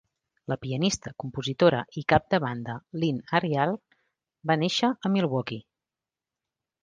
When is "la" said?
0.51-0.55